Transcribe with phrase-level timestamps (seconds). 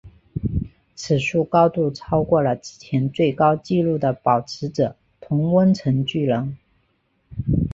[0.95, 6.57] 此树高度超过了之前最高纪录的保持者同温层巨人。